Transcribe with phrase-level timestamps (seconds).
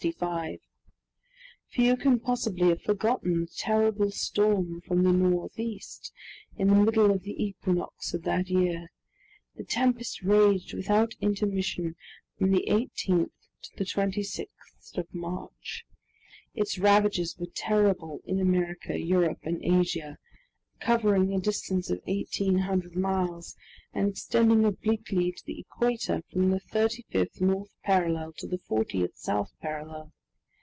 [1.69, 6.11] Few can possibly have forgotten the terrible storm from the northeast,
[6.57, 8.89] in the middle of the equinox of that year.
[9.57, 11.95] The tempest raged without intermission
[12.39, 13.29] from the 18th
[13.61, 15.85] to the 26th of March.
[16.55, 20.17] Its ravages were terrible in America, Europe, and Asia,
[20.79, 23.55] covering a distance of eighteen hundred miles,
[23.93, 29.15] and extending obliquely to the equator from the thirty fifth north parallel to the fortieth
[29.15, 30.11] south parallel.